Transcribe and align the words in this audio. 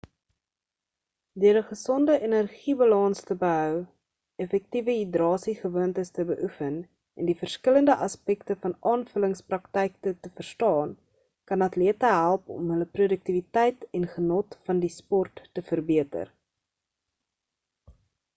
deur 1.41 1.57
'n 1.59 1.65
gesonde 1.71 2.13
energiebalans 2.27 3.19
te 3.25 3.35
behou 3.43 3.75
effektiewe 4.45 4.93
hidrasiegewoontes 4.99 6.09
te 6.15 6.23
beoefen 6.29 6.79
en 7.23 7.29
die 7.29 7.37
verskillende 7.43 7.95
aspekte 8.05 8.55
van 8.63 8.73
aanvullingspraktyke 8.93 10.13
te 10.27 10.31
verstaan 10.41 10.95
kan 11.51 11.65
atlete 11.69 12.11
help 12.15 12.49
om 12.57 12.71
hulle 12.75 12.89
produktiwiteit 12.99 13.85
en 13.99 14.07
genot 14.15 14.57
van 14.71 14.81
die 14.87 14.93
sport 15.01 15.43
te 15.59 15.65
verbeter 15.71 16.33